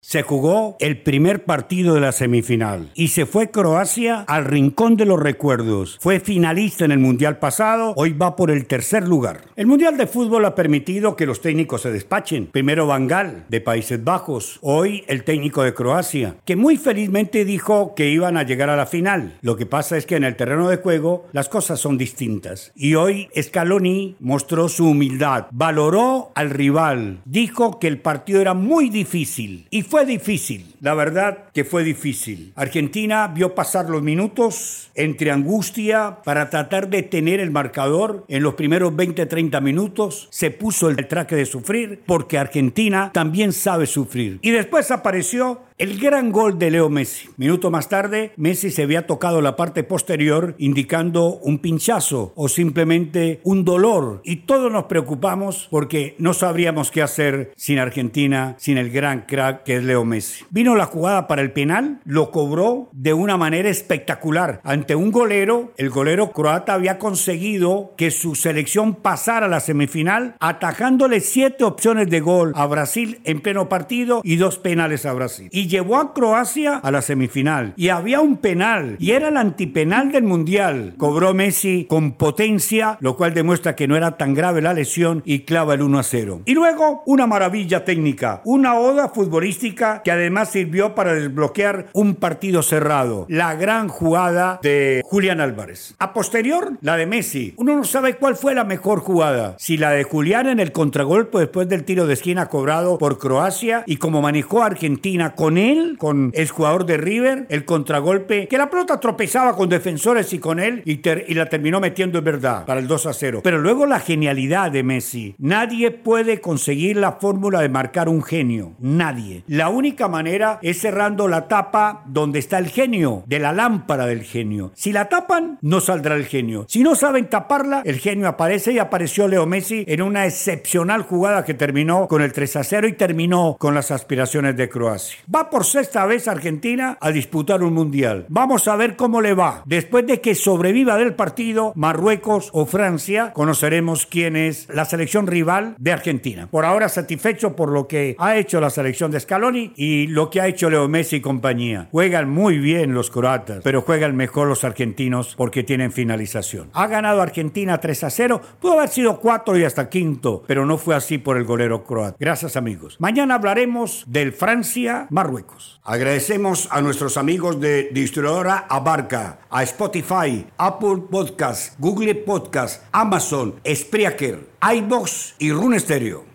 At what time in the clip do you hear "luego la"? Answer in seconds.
113.58-114.00